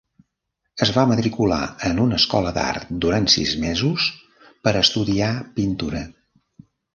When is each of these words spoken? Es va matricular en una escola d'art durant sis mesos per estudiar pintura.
Es 0.85 0.91
va 0.93 1.01
matricular 1.09 1.59
en 1.89 2.01
una 2.05 2.17
escola 2.21 2.53
d'art 2.55 2.95
durant 3.05 3.29
sis 3.35 3.51
mesos 3.67 4.09
per 4.67 4.75
estudiar 4.81 5.31
pintura. 5.61 6.03